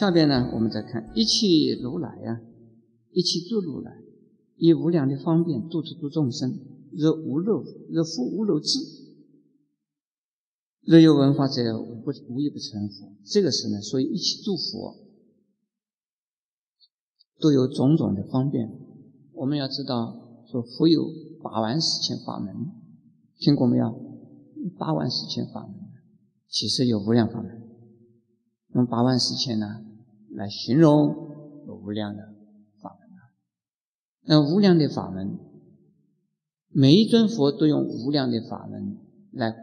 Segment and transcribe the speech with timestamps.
[0.00, 2.40] 下边呢，我们再看一切如来呀，
[3.12, 3.92] 一切诸如来，
[4.56, 6.58] 以无量的方便度诸诸众生，
[6.90, 8.78] 若无漏，若复无漏智，
[10.86, 13.12] 若有文化者，无不无一不成佛。
[13.26, 14.96] 这个是呢，所以一切诸佛
[17.38, 18.72] 都有种种的方便。
[19.34, 21.10] 我们要知道，说佛有
[21.42, 22.72] 八万四千法门，
[23.38, 24.00] 听过没有？
[24.78, 25.74] 八万四千法门，
[26.48, 27.60] 其实有无量法门。
[28.68, 29.84] 那么八万四千呢
[30.40, 31.14] 来形容
[31.66, 32.22] 无量的
[32.80, 33.20] 法门啊。
[34.22, 35.38] 那无量的法门，
[36.68, 38.96] 每一尊佛都用无量的法门
[39.32, 39.54] 来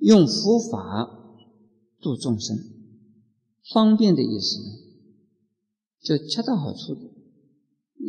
[0.00, 1.36] 用佛法
[2.00, 2.56] 度众生，
[3.70, 4.70] 方便的意思呢，
[6.00, 7.02] 就恰到好处的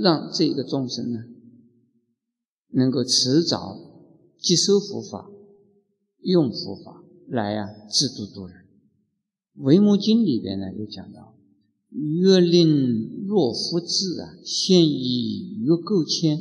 [0.02, 1.20] 让这个众生呢
[2.70, 3.78] 能够迟早
[4.40, 5.30] 接收佛法。
[6.22, 8.58] 用佛法来啊，自度度人。
[9.64, 11.34] 《维摩经》里边呢有讲到
[11.92, 16.40] ：“月令若夫至啊，现以欲垢迁。”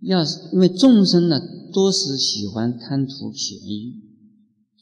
[0.00, 1.40] 要是因为众生呢，
[1.72, 3.96] 都是喜欢贪图便宜，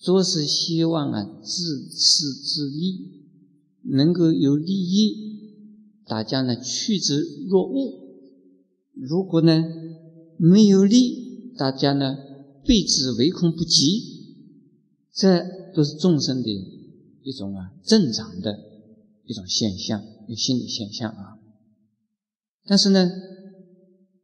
[0.05, 3.25] 都是希望啊自私自利，
[3.83, 5.17] 能够有利益，
[6.06, 7.98] 大家呢趋之若鹜。
[8.95, 9.65] 如果呢
[10.37, 12.19] 没有利，大家呢？
[12.65, 14.03] 避之唯恐不及，
[15.11, 15.43] 这
[15.75, 16.50] 都是众生的
[17.22, 18.59] 一种啊正常的
[19.29, 21.39] 一种现象，一心理现象啊。
[22.67, 23.11] 但是呢，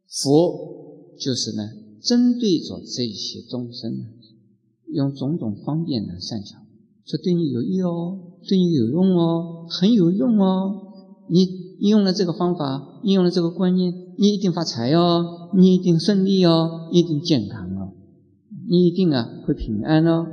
[0.09, 1.69] 佛就是呢，
[2.01, 4.05] 针对着这些众生呢，
[4.91, 6.57] 用种种方便的善巧，
[7.05, 10.81] 说对你有益哦，对你有用哦，很有用哦。
[11.27, 17.93] 你用了这个方法，用了这个观念，你一定发财哦，你一定顺利哦，一定健康哦。
[18.67, 20.25] 你一定啊会平安哦，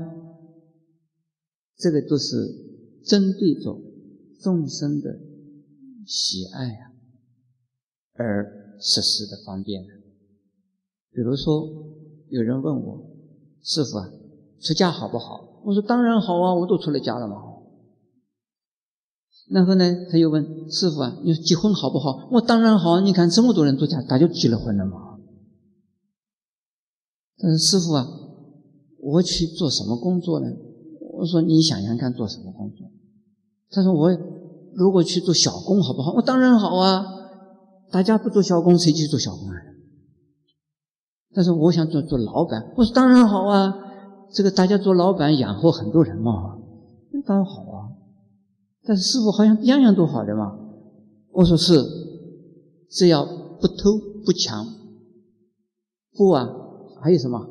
[1.76, 2.36] 这个都是
[3.04, 3.78] 针对着
[4.42, 5.18] 众生的
[6.04, 6.92] 喜爱啊
[8.14, 9.88] 而实施的方便呢。
[11.12, 11.68] 比如说，
[12.28, 13.10] 有人问我
[13.62, 14.10] 师傅啊，
[14.60, 15.62] 出家好不好？
[15.64, 17.36] 我说当然好啊，我都出了家了嘛。
[19.48, 22.28] 然后呢，他又问师傅啊，你说结婚好不好？
[22.32, 25.18] 我当然好，你看这么多人出家，大家结了婚了嘛。
[27.38, 28.18] 但是师傅啊。
[29.04, 30.46] 我去做什么工作呢？
[31.14, 32.88] 我说你想想看，做什么工作？
[33.68, 34.16] 他说我
[34.74, 36.12] 如果去做小工好不好？
[36.12, 37.04] 我当然好啊！
[37.90, 39.54] 大家不做小工，谁去做小工啊？
[41.34, 43.74] 但是我想做做老板，我说当然好啊！
[44.32, 46.58] 这个大家做老板养活很多人嘛，
[47.12, 47.92] 那当然好啊！
[48.84, 50.58] 但是师傅好像样样都好的嘛。
[51.32, 51.84] 我说是，
[52.90, 54.66] 只要不偷不抢，
[56.16, 56.48] 不啊，
[57.02, 57.48] 还有什么？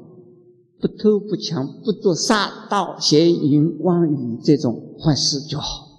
[0.79, 5.90] 不偷不抢不做杀盗邪淫妄语这种坏事就好。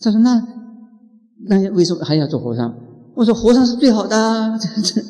[0.00, 0.46] 他说：“那
[1.48, 2.78] 那为什么还要做和尚？”
[3.16, 5.02] 我说：“和尚是最好的。”这这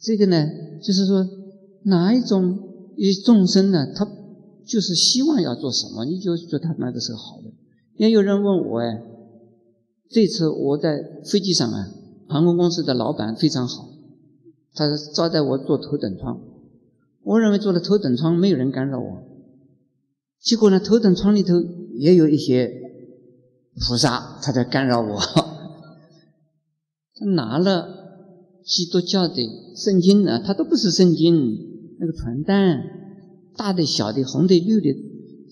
[0.00, 0.46] 这个呢，
[0.82, 1.26] 就是说
[1.84, 2.58] 哪一种
[2.96, 3.86] 一众生呢？
[3.94, 4.06] 他
[4.66, 7.50] 就是希望要做什么，你就说他那个是好的。
[7.96, 9.02] 也有人问我哎，
[10.10, 11.88] 这次我在飞机上啊，
[12.28, 13.88] 航空公司的老板非常好，
[14.74, 16.40] 他招待我坐头等舱。
[17.22, 19.22] 我认为坐了头等舱没有人干扰我，
[20.40, 21.54] 结果呢，头等舱里头
[21.94, 22.87] 也有一些
[23.78, 25.20] 菩萨，他在干扰我。
[27.14, 27.88] 他拿了
[28.64, 29.34] 基督教的
[29.76, 31.56] 圣经呢，他都不是圣经，
[31.98, 32.82] 那个传单，
[33.56, 34.94] 大的、小的、红的、绿的、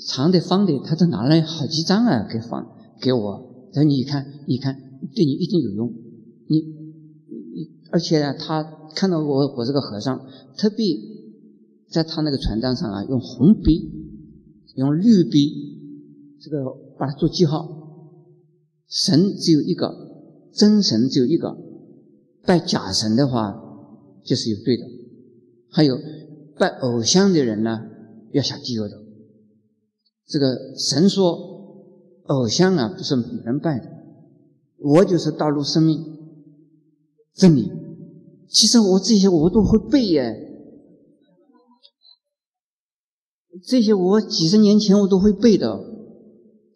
[0.06, 2.66] 长的、方的，他都拿了好几张啊，给放
[3.00, 3.68] 给我。
[3.72, 4.76] 他说：“你看，你看，
[5.14, 5.92] 对你一定有用。
[6.48, 6.58] 你
[7.54, 8.62] 你，而且呢，他
[8.94, 10.84] 看到我我这个和尚特别。”
[11.88, 13.92] 在他那个传单上啊，用红笔，
[14.74, 16.64] 用绿笔，这个
[16.98, 17.75] 把它做记号。
[18.88, 19.94] 神只有一个，
[20.52, 21.56] 真神只有一个，
[22.44, 23.54] 拜假神的话
[24.24, 24.84] 就是有对的。
[25.70, 25.98] 还有
[26.58, 27.82] 拜偶像的人呢，
[28.32, 29.02] 要下地狱的。
[30.26, 31.36] 这个神说，
[32.24, 33.88] 偶像啊不是人拜的，
[34.78, 36.02] 我就是道路生命
[37.34, 37.70] 真理。
[38.48, 40.42] 其实我这些我都会背耶。
[43.66, 45.80] 这些我几十年前我都会背的，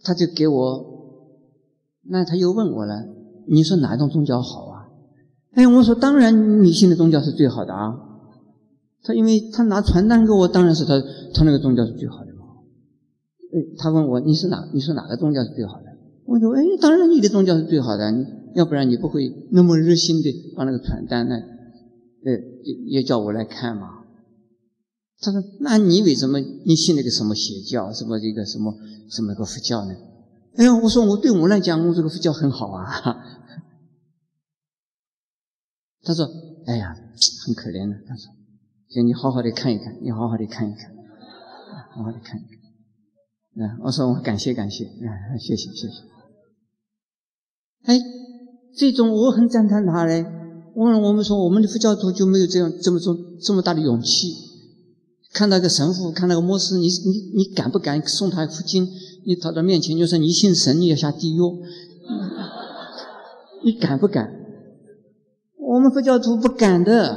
[0.03, 0.90] 他就给我，
[2.11, 3.07] 那他又问我了，
[3.47, 4.89] 你说哪一种宗教好啊？
[5.53, 7.95] 哎，我说当然你信的宗教是最好的啊。
[9.03, 11.01] 他因为他拿传单给我，当然是他
[11.33, 12.45] 他那个宗教是最好的嘛。
[13.55, 14.69] 哎，他问我你是哪？
[14.75, 15.85] 你说哪个宗教是最好的？
[16.27, 18.12] 我说哎，当然你的宗教是最好的，
[18.55, 21.37] 要不然你不会那么热心的把那个传单呢，
[22.25, 22.33] 呃，
[22.87, 23.89] 也叫我来看嘛。
[25.23, 28.75] 他说：“那你为什么你信那个什么邪教，什么这个什么
[29.11, 29.95] 什么个佛教呢？”
[30.56, 32.87] 哎呀，我说我对我来讲，我这个佛教很好啊。
[36.02, 36.26] 他说
[36.67, 36.97] ：“哎呀，
[37.47, 38.32] 很可怜的。”他说
[38.91, 40.91] ：“就你好好的看一看，你好好的看一看，
[41.94, 42.58] 好好的看一看。”
[43.69, 45.88] 啊，我说我感谢感谢，啊，谢谢谢谢。
[47.85, 48.00] 哎，
[48.76, 50.25] 这种我很赞叹他嘞。
[50.75, 54.35] 我我们说我们的佛教徒就没有这样这么重这么大的勇气，
[55.32, 58.88] 看到个神父，看到个牧师，你你你敢不敢送他佛经？
[59.25, 61.41] 你跑到面前就说你信神，你要下地狱，
[63.65, 64.37] 你敢不敢？
[65.59, 67.13] 我们佛教徒不敢的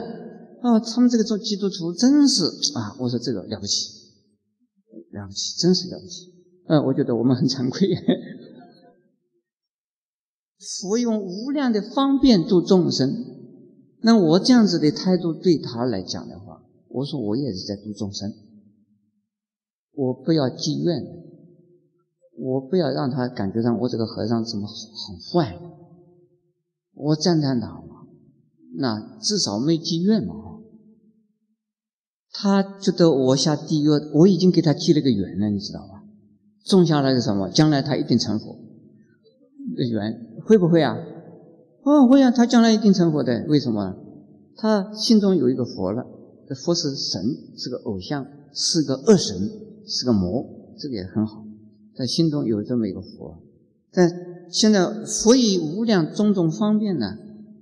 [0.61, 0.79] 啊！
[0.79, 2.45] 他们这个做基督徒真是
[2.75, 2.95] 啊！
[2.99, 3.89] 我说这个了不起，
[5.11, 6.31] 了不起，真是了不起。
[6.67, 7.89] 嗯，我觉得我们很惭愧。
[10.81, 13.13] 佛用无量的方便度众生，
[14.01, 18.31] 那我这样子的态度对他来讲的话，我说我也是在度众生，
[19.93, 21.03] 我不要积怨，
[22.37, 25.57] 我不要让他感觉到我这个和尚怎么很坏，
[26.93, 27.81] 我赞叹他。
[28.75, 30.33] 那至少没积怨嘛？
[32.31, 36.03] 他觉得我下地狱，我已经给他积了个缘了，你知道吧？
[36.65, 37.49] 种下来个什么？
[37.49, 38.57] 将来他一定成佛
[39.75, 40.97] 的缘，会不会啊？
[41.83, 42.31] 哦，会啊！
[42.31, 43.45] 他将来一定成佛的。
[43.47, 43.95] 为什么？
[44.55, 46.03] 他心中有一个佛了，
[46.47, 47.21] 这佛是神，
[47.55, 49.37] 是个偶像，是个恶神，
[49.85, 50.43] 是个魔，
[50.79, 51.45] 这个也很好。
[51.95, 53.43] 在心中有这么一个佛，
[53.91, 54.09] 但
[54.51, 57.17] 现在佛以无量种种方便呢，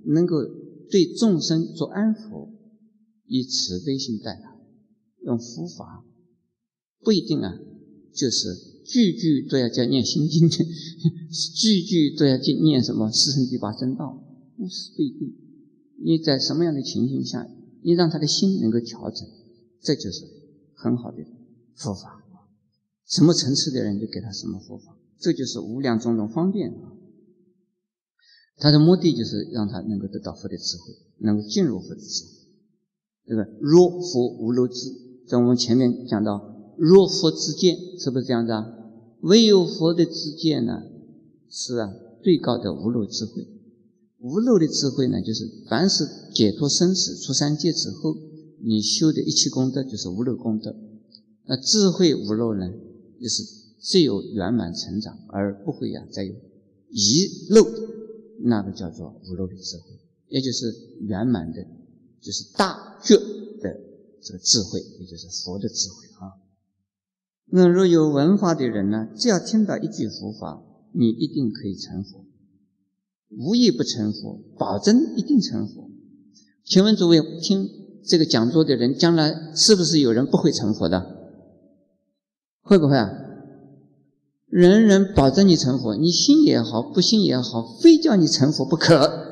[0.06, 0.36] 能够。
[0.90, 2.50] 对众生做安抚，
[3.24, 4.58] 以慈悲心待他，
[5.22, 6.04] 用佛法
[7.00, 7.58] 不一定啊，
[8.12, 10.46] 就是句句都要叫念心经，
[11.56, 14.22] 句句都要去念什么四圣谛八正道，
[14.58, 15.34] 不是不一定。
[16.04, 17.48] 你在什么样的情形下，
[17.82, 19.26] 你让他的心能够调整，
[19.80, 20.26] 这就是
[20.74, 21.24] 很好的
[21.74, 22.21] 佛法。
[23.12, 26.96] 什么层次的人就给他什么佛法，这就是无量种种方便啊。
[28.56, 32.30] 他的目的就是让他能够得到佛的智慧，能够进入佛的智慧。
[33.26, 34.90] 这个若佛无漏智，
[35.28, 38.66] 在我们前面讲到，若佛之见，是不是这样子啊？
[39.20, 40.82] 唯有佛的之见呢，
[41.50, 41.92] 是啊，
[42.22, 43.46] 最高的无漏智慧。
[44.20, 48.16] 无漏的智慧呢，就是凡是解脱生死出三界之后，
[48.64, 50.74] 你修的一切功德就是无漏功德。
[51.44, 52.70] 那智慧无漏呢，
[53.22, 53.42] 就是
[53.80, 56.34] 只有圆满成长，而不会呀再有
[56.90, 57.64] 遗漏。
[58.44, 59.84] 那个叫做无漏的智慧，
[60.26, 61.64] 也就是圆满的，
[62.20, 63.80] 就是大觉的
[64.20, 66.42] 这个智慧，也就是佛的智慧啊。
[67.52, 70.60] 那若有文化的人呢，只要听到一句佛法，
[70.92, 72.24] 你一定可以成佛，
[73.30, 75.88] 无一不成佛，保证一定成佛。
[76.64, 77.68] 请问诸位，听
[78.04, 81.21] 这个讲座的人，将来是不是有人不会成佛的？
[82.62, 83.10] 会不会啊？
[84.46, 89.30] 人人保证你成佛，你信也好，不信也好，非叫你成佛不可。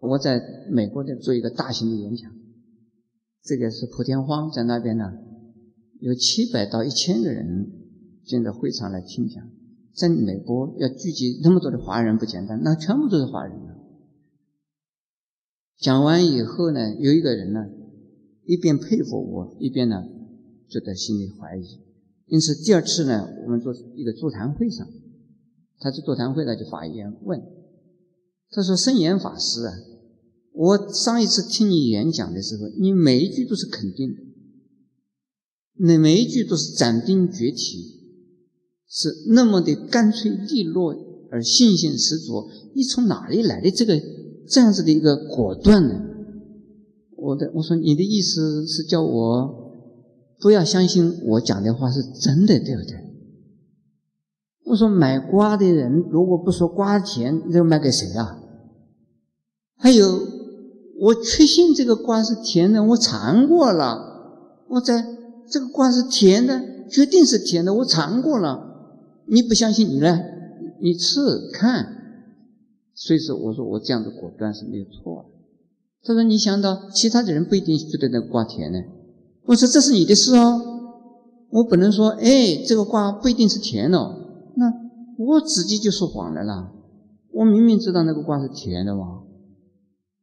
[0.00, 2.30] 我在美国的做一个大型的演讲，
[3.42, 5.12] 这个是普天荒在那边呢，
[6.00, 7.70] 有七百到一千个人
[8.24, 9.42] 进到会场来听讲。
[9.94, 13.71] 在美国要聚集那么多的华人不简单，那全部都是华人。
[15.78, 17.66] 讲完以后呢，有一个人呢，
[18.46, 20.04] 一边佩服我，一边呢
[20.68, 21.80] 就在心里怀疑。
[22.26, 24.88] 因此第二次呢，我们做一个座谈会上，
[25.78, 27.42] 他在座谈会上就发言问，
[28.50, 29.74] 他说：“圣严法师啊，
[30.52, 34.20] 我上一次听你演讲的时候，你每一句都是肯定的，
[35.78, 37.80] 那每一句都是斩钉截铁，
[38.88, 40.94] 是那么的干脆利落
[41.30, 42.48] 而信心十足。
[42.74, 44.00] 你从哪里来的这个？”
[44.48, 46.00] 这样子的一个果断呢，
[47.16, 49.62] 我的我说你的意思是叫我
[50.40, 52.96] 不要相信我讲的话是真的，对不对？
[54.64, 58.38] 我说买瓜的人如果不说瓜甜，这卖给谁啊？
[59.76, 60.20] 还有，
[61.00, 65.04] 我确信这个瓜是甜的，我尝过了，我在
[65.50, 68.68] 这个瓜是甜的，决定是甜的，我尝过了。
[69.26, 70.24] 你不相信你来，
[70.80, 71.20] 你吃
[71.52, 72.01] 看。
[72.94, 75.28] 所以说，我说我这样的果断是没有错的。
[76.04, 78.78] 他说：“你想到其他的人不一定觉得那个瓜甜呢。”
[79.46, 80.60] 我说：“这是你的事哦，
[81.50, 84.52] 我不能说，哎，这个瓜不一定是甜哦。
[84.56, 84.72] 那
[85.16, 86.72] 我自己就说谎了啦。
[87.32, 89.22] 我明明知道那个瓜是甜的嘛。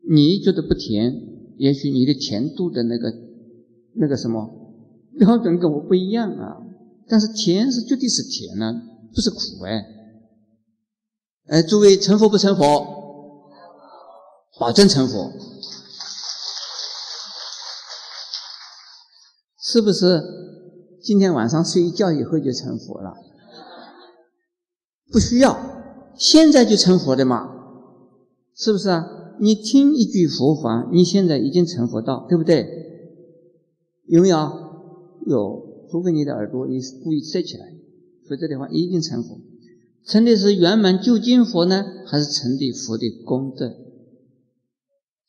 [0.10, 1.14] 你觉得不甜，
[1.58, 3.14] 也许你的甜度的那个
[3.96, 4.50] 那个什么
[5.18, 6.58] 标准跟我不一样啊。
[7.08, 8.82] 但是甜是绝对是甜呢，
[9.16, 9.96] 不是苦哎。”
[11.50, 12.86] 哎，诸位成佛不成佛？
[14.60, 15.32] 保证成佛。
[19.60, 20.24] 是不是
[21.01, 23.15] 今天晚上睡一觉以后就成佛了？
[25.12, 25.58] 不需要，
[26.15, 27.50] 现在就成佛的嘛，
[28.56, 29.08] 是不是啊？
[29.39, 32.68] 你听一句佛法，你现在已经成佛道，对不对？
[34.06, 34.38] 有没有？
[35.25, 37.74] 有，除非你的耳朵你故意塞起来，
[38.27, 39.39] 否则的话一定成佛。
[40.06, 43.77] 成的是圆满究竟佛呢，还是成的佛的功德？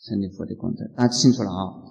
[0.01, 1.90] 成的佛的功德，大家清楚了啊？